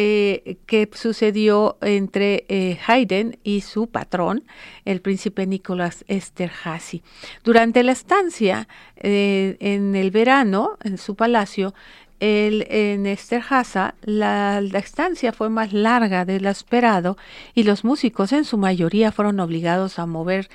eh, 0.00 0.58
que 0.66 0.88
sucedió 0.92 1.76
entre 1.80 2.44
eh, 2.48 2.78
Haydn 2.86 3.38
y 3.42 3.62
su 3.62 3.88
patrón, 3.88 4.44
el 4.84 5.00
príncipe 5.00 5.44
Nicolás 5.44 6.04
Esterhazy. 6.06 7.02
Durante 7.42 7.82
la 7.82 7.92
estancia 7.92 8.68
eh, 8.96 9.56
en 9.58 9.96
el 9.96 10.12
verano 10.12 10.78
en 10.84 10.98
su 10.98 11.16
palacio, 11.16 11.74
en 12.20 13.06
Esterhazy 13.06 13.94
la, 14.02 14.60
la, 14.60 14.78
estancia 14.78 15.32
fue 15.32 15.48
más 15.48 15.72
larga 15.72 16.24
de 16.24 16.38
lo 16.38 16.50
esperado 16.50 17.16
y 17.54 17.62
los 17.62 17.82
músicos 17.82 18.32
en 18.32 18.44
su 18.44 18.58
mayoría 18.58 19.10
fueron 19.10 19.40
obligados 19.40 19.98
a 19.98 20.06
mover 20.06 20.48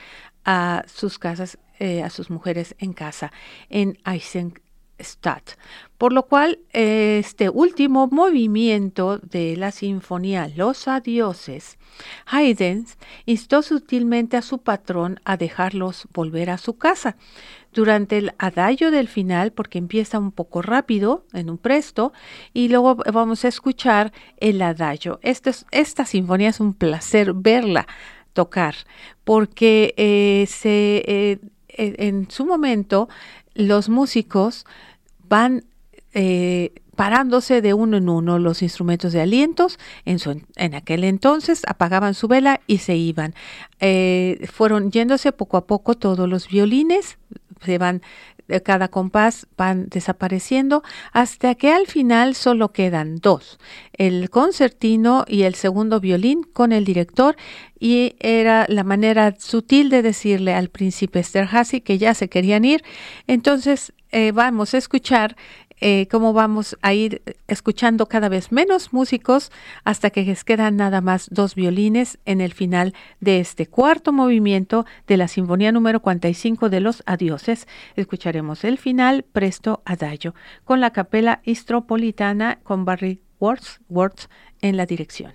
a 0.45 0.83
sus 0.87 1.19
casas, 1.19 1.57
a 2.03 2.09
sus 2.09 2.29
mujeres 2.29 2.75
en 2.79 2.93
casa 2.93 3.31
en 3.69 3.97
Eisenstadt 4.05 5.57
por 5.97 6.13
lo 6.13 6.23
cual 6.23 6.59
este 6.71 7.49
último 7.49 8.07
movimiento 8.07 9.17
de 9.17 9.57
la 9.57 9.71
sinfonía 9.71 10.49
Los 10.55 10.87
Adioses, 10.87 11.77
Haydn 12.25 12.85
instó 13.25 13.61
sutilmente 13.61 14.37
a 14.37 14.41
su 14.41 14.59
patrón 14.59 15.19
a 15.25 15.37
dejarlos 15.37 16.07
volver 16.13 16.49
a 16.49 16.57
su 16.57 16.77
casa. 16.77 17.15
Durante 17.73 18.19
el 18.19 18.33
adagio 18.37 18.91
del 18.91 19.07
final, 19.07 19.51
porque 19.51 19.79
empieza 19.79 20.19
un 20.19 20.31
poco 20.31 20.61
rápido, 20.61 21.25
en 21.33 21.49
un 21.49 21.57
presto, 21.57 22.13
y 22.53 22.69
luego 22.69 22.97
vamos 23.11 23.45
a 23.45 23.47
escuchar 23.47 24.13
el 24.37 24.61
adagio. 24.61 25.19
Esta, 25.23 25.51
esta 25.71 26.05
sinfonía 26.05 26.49
es 26.49 26.59
un 26.59 26.75
placer 26.75 27.33
verla 27.33 27.87
tocar, 28.33 28.75
porque 29.23 29.93
eh, 29.97 30.45
se, 30.47 31.03
eh, 31.07 31.39
en 31.69 32.29
su 32.29 32.45
momento 32.45 33.09
los 33.55 33.89
músicos 33.89 34.65
van 35.27 35.63
eh, 36.13 36.73
parándose 36.95 37.61
de 37.61 37.73
uno 37.73 37.97
en 37.97 38.09
uno 38.09 38.37
los 38.37 38.61
instrumentos 38.61 39.13
de 39.13 39.21
alientos. 39.21 39.79
En, 40.05 40.19
en 40.55 40.75
aquel 40.75 41.03
entonces 41.03 41.61
apagaban 41.67 42.13
su 42.13 42.27
vela 42.27 42.61
y 42.67 42.79
se 42.79 42.95
iban. 42.95 43.33
Fueron 44.51 44.91
yéndose 44.91 45.31
poco 45.31 45.57
a 45.57 45.65
poco 45.65 45.95
todos 45.95 46.29
los 46.29 46.47
violines, 46.47 47.17
se 47.63 47.77
van 47.77 48.01
cada 48.63 48.87
compás 48.87 49.47
van 49.57 49.87
desapareciendo 49.89 50.83
hasta 51.11 51.55
que 51.55 51.71
al 51.71 51.87
final 51.87 52.35
solo 52.35 52.71
quedan 52.71 53.17
dos, 53.17 53.59
el 53.93 54.29
concertino 54.29 55.25
y 55.27 55.43
el 55.43 55.55
segundo 55.55 55.99
violín 55.99 56.43
con 56.43 56.71
el 56.71 56.85
director 56.85 57.35
y 57.79 58.15
era 58.19 58.65
la 58.69 58.83
manera 58.83 59.35
sutil 59.37 59.89
de 59.89 60.01
decirle 60.01 60.53
al 60.53 60.69
príncipe 60.69 61.19
Esterhazy 61.19 61.81
que 61.81 61.97
ya 61.97 62.13
se 62.13 62.29
querían 62.29 62.65
ir. 62.65 62.83
Entonces 63.27 63.93
eh, 64.11 64.31
vamos 64.31 64.73
a 64.73 64.77
escuchar 64.77 65.35
eh, 65.79 66.07
cómo 66.09 66.33
vamos 66.33 66.77
a 66.81 66.93
ir 66.93 67.21
escuchando 67.47 68.07
cada 68.07 68.29
vez 68.29 68.51
menos 68.51 68.93
músicos 68.93 69.51
hasta 69.83 70.09
que 70.09 70.23
les 70.23 70.43
quedan 70.43 70.77
nada 70.77 71.01
más 71.01 71.27
dos 71.31 71.55
violines 71.55 72.19
en 72.25 72.41
el 72.41 72.53
final 72.53 72.93
de 73.19 73.39
este 73.39 73.67
cuarto 73.67 74.11
movimiento 74.11 74.85
de 75.07 75.17
la 75.17 75.27
Sinfonía 75.27 75.71
número 75.71 76.01
45 76.01 76.69
de 76.69 76.79
los 76.79 77.03
Adioses. 77.05 77.67
Escucharemos 77.95 78.63
el 78.63 78.77
final 78.77 79.23
presto 79.23 79.81
adagio 79.85 80.33
con 80.63 80.79
la 80.81 80.91
capela 80.91 81.41
istropolitana 81.43 82.59
con 82.63 82.85
Barry 82.85 83.21
Words 83.39 84.29
en 84.61 84.77
la 84.77 84.85
dirección. 84.85 85.33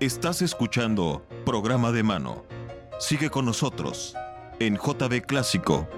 Estás 0.00 0.42
escuchando 0.42 1.26
Programa 1.44 1.90
de 1.90 2.04
Mano. 2.04 2.44
Sigue 3.00 3.30
con 3.30 3.44
nosotros 3.44 4.14
en 4.60 4.76
JB 4.76 5.26
Clásico 5.26 5.88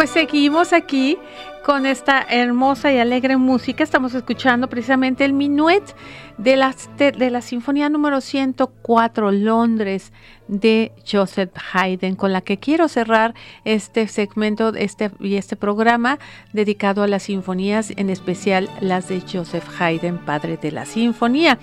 Pues 0.00 0.08
seguimos 0.08 0.72
aquí 0.72 1.18
con 1.62 1.84
esta 1.84 2.22
hermosa 2.22 2.90
y 2.90 2.96
alegre 2.96 3.36
música. 3.36 3.84
Estamos 3.84 4.14
escuchando 4.14 4.66
precisamente 4.66 5.26
el 5.26 5.34
minuet 5.34 5.82
de 6.38 6.56
la, 6.56 6.74
de 6.96 7.30
la 7.30 7.42
Sinfonía 7.42 7.90
número 7.90 8.22
104 8.22 9.30
Londres 9.30 10.10
de 10.48 10.92
Joseph 11.06 11.50
Haydn, 11.74 12.14
con 12.14 12.32
la 12.32 12.40
que 12.40 12.58
quiero 12.58 12.88
cerrar 12.88 13.34
este 13.66 14.08
segmento 14.08 14.72
este, 14.74 15.10
y 15.20 15.36
este 15.36 15.54
programa 15.54 16.18
dedicado 16.54 17.02
a 17.02 17.06
las 17.06 17.24
sinfonías, 17.24 17.92
en 17.94 18.08
especial 18.08 18.70
las 18.80 19.06
de 19.08 19.20
Joseph 19.20 19.68
Haydn, 19.78 20.16
padre 20.24 20.56
de 20.56 20.72
la 20.72 20.86
sinfonía. 20.86 21.58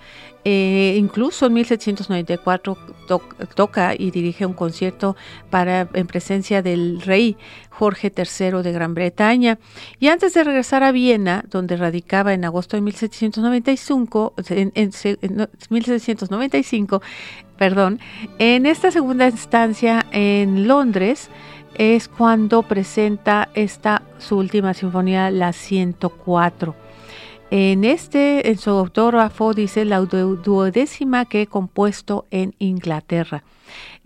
eh, 0.49 0.95
incluso 0.97 1.47
en 1.47 1.55
1794 1.55 2.79
toca 3.57 3.97
y 3.99 4.13
dirige 4.13 4.47
un 4.47 4.53
concierto 4.53 5.17
para, 5.51 5.89
en 5.93 6.07
presencia 6.07 6.63
del 6.63 7.03
rey 7.03 7.37
Jorge 7.69 8.13
III 8.17 8.63
de 8.63 8.71
Gran 8.71 8.95
Bretaña. 8.95 9.59
Y 9.99 10.07
antes 10.07 10.35
de 10.35 10.45
regresar 10.45 10.85
a 10.85 10.93
Viena, 10.93 11.45
donde 11.51 11.77
radicaba 11.77 12.33
en 12.33 12.45
agosto 12.45 12.77
de 12.77 12.83
1795, 12.83 14.35
en, 14.51 14.73
1795 15.69 17.03
perdón, 17.59 17.99
en 18.39 18.67
esta 18.67 18.93
segunda 18.93 19.27
instancia 19.27 20.07
en 20.13 20.69
Londres, 20.69 21.29
es 21.75 22.07
cuando 22.07 22.63
presenta 22.63 23.49
esta 23.55 24.03
su 24.19 24.37
última 24.37 24.75
sinfonía, 24.75 25.29
la 25.33 25.53
104. 25.53 26.86
En 27.51 27.85
este, 27.85 28.51
en 28.51 28.59
su 28.59 28.71
autógrafo 28.71 29.55
dice 29.55 29.85
la 29.85 30.01
duodécima 30.01 31.27
que 31.27 31.43
he 31.43 31.47
compuesto 31.47 32.27
en 32.31 32.55
Inglaterra. 32.59 33.45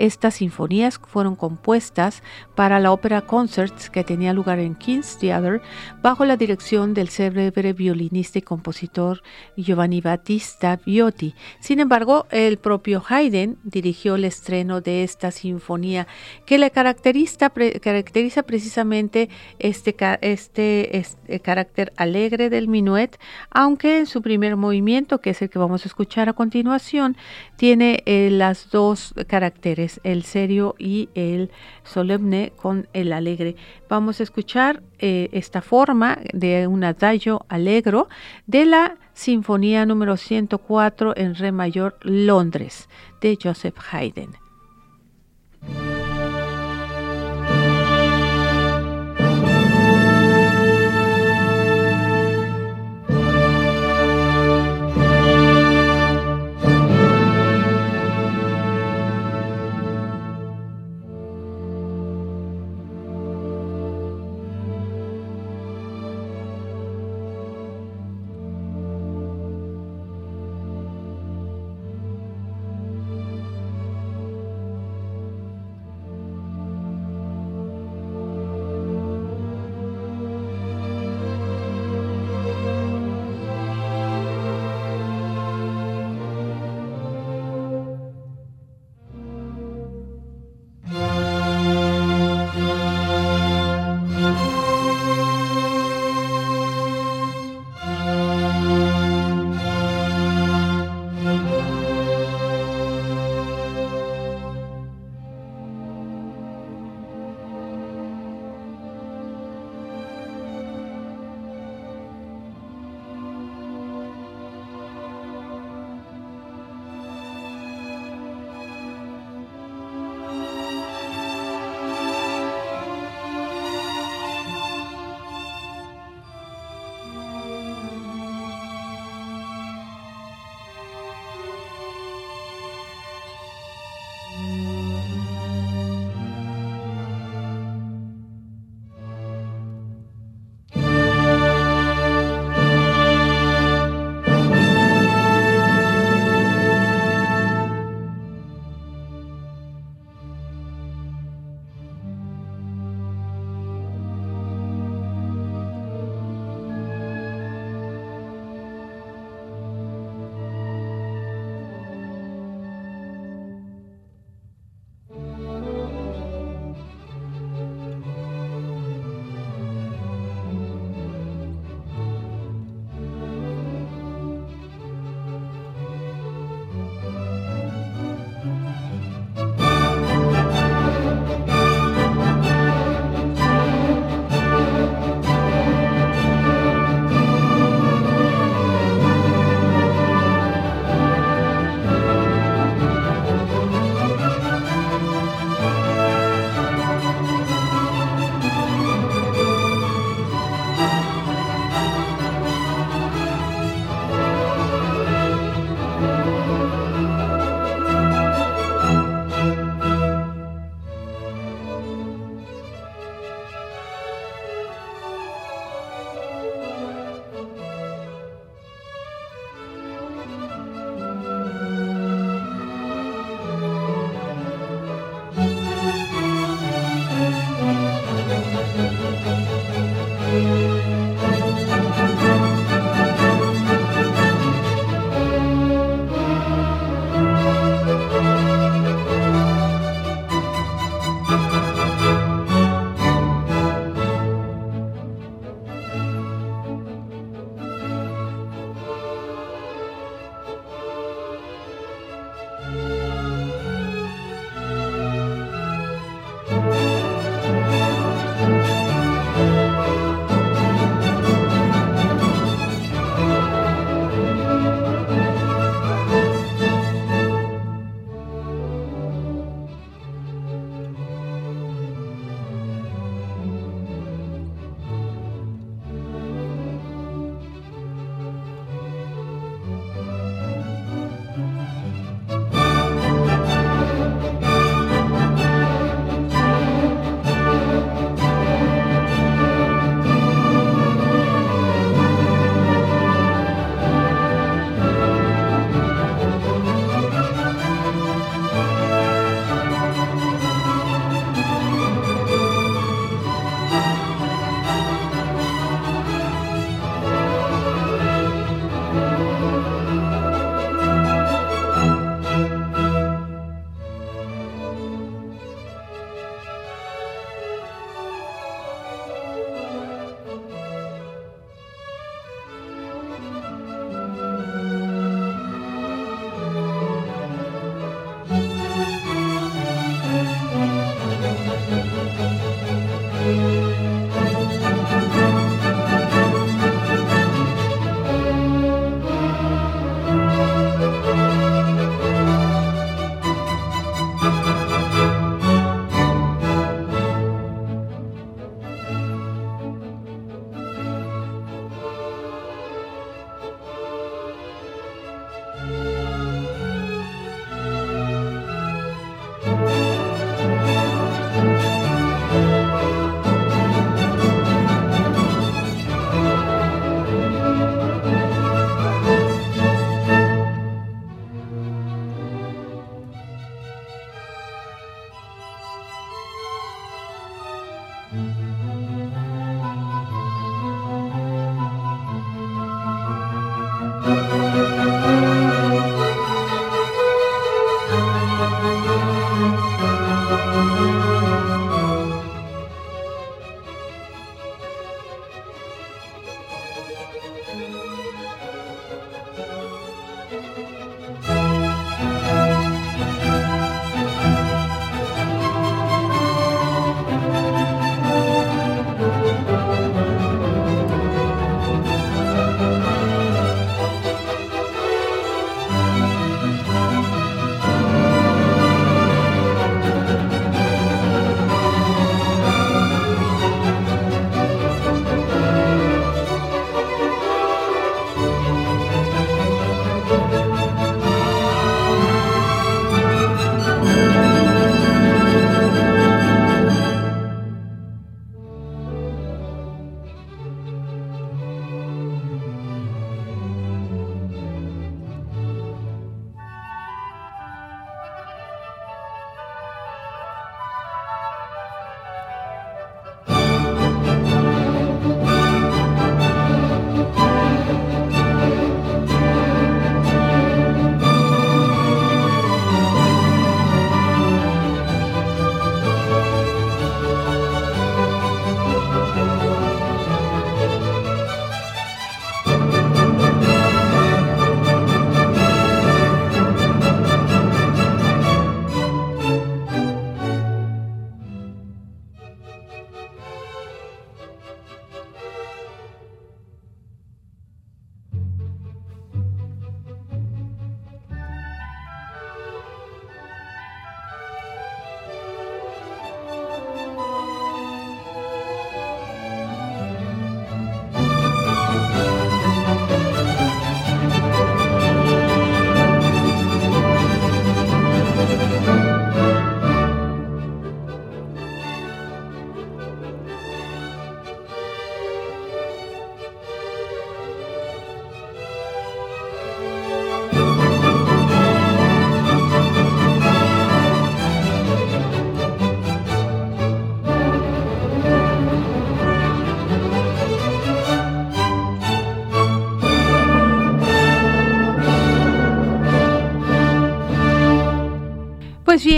Estas 0.01 0.37
sinfonías 0.37 0.99
fueron 0.99 1.37
compuestas 1.37 2.23
para 2.55 2.81
la 2.81 2.91
ópera 2.91 3.21
Concerts 3.21 3.91
que 3.91 4.03
tenía 4.03 4.33
lugar 4.33 4.59
en 4.59 4.75
King's 4.75 5.19
Theatre 5.19 5.61
bajo 6.03 6.25
la 6.25 6.39
dirección 6.39 6.95
del 6.95 7.11
célebre 7.11 7.75
violinista 7.75 8.39
y 8.39 8.43
compositor 8.43 9.23
Giovanni 9.59 10.01
Battista 10.01 10.81
Viotti. 10.87 11.35
Sin 11.59 11.81
embargo, 11.81 12.27
el 12.31 12.57
propio 12.57 13.05
Haydn 13.07 13.59
dirigió 13.63 14.15
el 14.15 14.25
estreno 14.25 14.81
de 14.81 15.05
esta 15.05 15.31
sinfonía 15.33 16.07
que 16.47 16.57
le 16.57 16.71
caracteriza, 16.71 17.51
precisamente 17.51 19.29
este, 19.59 19.95
este, 20.23 20.97
este, 20.97 21.41
carácter 21.41 21.93
alegre 21.99 22.49
del 22.49 22.69
minuet, 22.69 23.19
aunque 23.51 23.99
en 23.99 24.07
su 24.07 24.23
primer 24.23 24.57
movimiento, 24.57 25.21
que 25.21 25.29
es 25.31 25.43
el 25.43 25.51
que 25.51 25.59
vamos 25.59 25.85
a 25.85 25.89
escuchar 25.89 26.31
a 26.31 26.33
continuación, 26.33 27.19
tiene 27.57 28.03
eh, 28.07 28.31
las 28.33 28.71
dos 28.71 29.13
caracteres 29.27 29.90
el 30.05 30.23
serio 30.23 30.75
y 30.79 31.09
el 31.15 31.51
solemne 31.83 32.53
con 32.55 32.87
el 32.93 33.13
alegre. 33.13 33.57
Vamos 33.89 34.21
a 34.21 34.23
escuchar 34.23 34.83
eh, 34.99 35.29
esta 35.33 35.63
forma 35.63 36.19
de 36.33 36.67
un 36.67 36.85
adagio 36.85 37.47
alegro 37.49 38.09
de 38.47 38.67
la 38.67 38.99
Sinfonía 39.15 39.87
número 39.87 40.17
104 40.17 41.17
en 41.17 41.35
Re 41.35 41.53
mayor 41.53 41.97
Londres 42.03 42.89
de 43.21 43.37
Joseph 43.43 43.77
Haydn. 43.91 44.50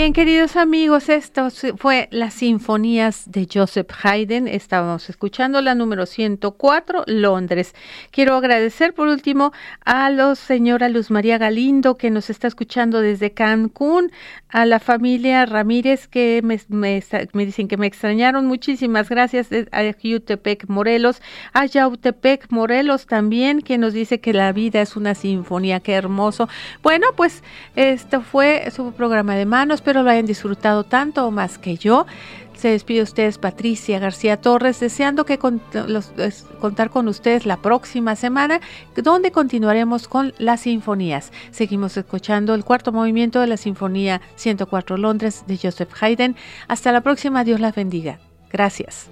Bien, 0.03 0.11
queridos 0.11 0.57
amigos, 0.57 1.07
esto 1.07 1.47
fue 1.77 2.09
las 2.11 2.33
sinfonías 2.33 3.31
de 3.31 3.47
Joseph 3.49 3.89
Haydn. 4.03 4.49
Estábamos 4.49 5.09
escuchando 5.09 5.61
la 5.61 5.75
número 5.75 6.05
104, 6.05 7.05
Londres. 7.07 7.73
Quiero 8.11 8.35
agradecer 8.35 8.93
por 8.93 9.07
último 9.07 9.53
a 9.85 10.09
la 10.09 10.35
señora 10.35 10.89
Luz 10.89 11.09
María 11.09 11.37
Galindo 11.37 11.95
que 11.95 12.09
nos 12.09 12.29
está 12.29 12.47
escuchando 12.47 12.99
desde 12.99 13.31
Cancún, 13.31 14.11
a 14.49 14.65
la 14.65 14.81
familia 14.81 15.45
Ramírez 15.45 16.09
que 16.09 16.41
me, 16.43 16.59
dicen 17.45 17.69
que 17.69 17.77
me 17.77 17.87
extrañaron. 17.87 18.45
Muchísimas 18.45 19.07
gracias 19.07 19.47
a 19.71 19.83
Yautepec 19.83 20.67
Morelos, 20.67 21.21
a 21.53 21.65
Yautepec 21.65 22.51
Morelos 22.51 23.07
también 23.07 23.61
que 23.61 23.77
nos 23.77 23.93
dice 23.93 24.19
que 24.19 24.33
la 24.33 24.51
vida 24.51 24.81
es 24.81 24.97
una 24.97 25.15
sinfonía. 25.15 25.79
Qué 25.79 25.93
hermoso. 25.93 26.49
Bueno, 26.81 27.07
pues 27.15 27.41
esto 27.77 28.21
fue 28.21 28.69
su 28.69 28.91
programa 28.91 29.35
de 29.35 29.45
más 29.45 29.63
espero 29.93 30.05
lo 30.05 30.09
hayan 30.09 30.25
disfrutado 30.25 30.83
tanto 30.83 31.27
o 31.27 31.29
más 31.29 31.59
que 31.59 31.77
yo. 31.77 32.07
Se 32.55 32.69
despide 32.69 33.03
ustedes 33.03 33.37
Patricia 33.37 33.99
García 33.99 34.41
Torres, 34.41 34.79
deseando 34.79 35.23
que 35.23 35.37
contar 35.37 36.89
con 36.89 37.07
ustedes 37.07 37.45
la 37.45 37.57
próxima 37.57 38.15
semana, 38.15 38.59
donde 38.95 39.31
continuaremos 39.31 40.07
con 40.07 40.33
las 40.39 40.61
sinfonías. 40.61 41.31
Seguimos 41.51 41.95
escuchando 41.95 42.55
el 42.55 42.65
cuarto 42.65 42.91
movimiento 42.91 43.39
de 43.39 43.45
la 43.45 43.57
Sinfonía 43.57 44.19
104 44.35 44.97
Londres 44.97 45.43
de 45.45 45.59
Joseph 45.61 45.93
Haydn. 46.01 46.35
Hasta 46.67 46.91
la 46.91 47.01
próxima, 47.01 47.43
Dios 47.43 47.59
las 47.59 47.75
bendiga. 47.75 48.17
Gracias. 48.51 49.09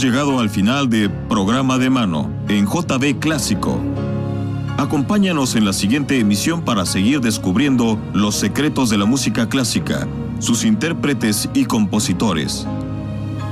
Llegado 0.00 0.40
al 0.40 0.48
final 0.48 0.88
de 0.88 1.10
Programa 1.10 1.76
de 1.76 1.90
Mano 1.90 2.30
en 2.48 2.64
JB 2.64 3.18
Clásico. 3.18 3.78
Acompáñanos 4.78 5.56
en 5.56 5.66
la 5.66 5.74
siguiente 5.74 6.18
emisión 6.18 6.62
para 6.62 6.86
seguir 6.86 7.20
descubriendo 7.20 7.98
los 8.14 8.34
secretos 8.34 8.88
de 8.88 8.96
la 8.96 9.04
música 9.04 9.50
clásica, 9.50 10.08
sus 10.38 10.64
intérpretes 10.64 11.50
y 11.52 11.66
compositores. 11.66 12.66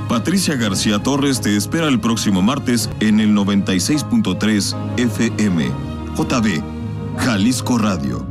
Patricia 0.07 0.55
García 0.55 0.97
Torres 0.97 1.39
te 1.39 1.55
espera 1.55 1.87
el 1.87 1.99
próximo 1.99 2.41
martes 2.41 2.89
en 2.99 3.19
el 3.19 3.35
96.3 3.35 4.75
FM, 4.97 5.67
JB, 6.17 6.63
Jalisco 7.19 7.77
Radio. 7.77 8.28